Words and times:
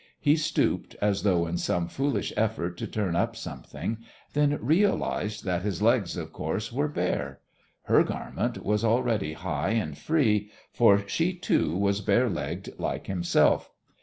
He 0.19 0.35
stooped, 0.35 0.95
as 0.99 1.21
though 1.21 1.45
in 1.45 1.57
some 1.59 1.87
foolish 1.87 2.33
effort 2.35 2.75
to 2.79 2.87
turn 2.87 3.15
up 3.15 3.35
something, 3.35 3.99
then 4.33 4.57
realised 4.59 5.45
that 5.45 5.61
his 5.61 5.79
legs, 5.79 6.17
of 6.17 6.33
course, 6.33 6.73
were 6.73 6.87
bare. 6.87 7.39
Her 7.83 8.03
garment 8.03 8.65
was 8.65 8.83
already 8.83 9.33
high 9.33 9.73
and 9.73 9.95
free, 9.95 10.49
for 10.73 11.07
she, 11.07 11.33
too, 11.35 11.77
was 11.77 12.01
barelegged 12.01 12.71
like 12.79 13.05
himself. 13.05 13.69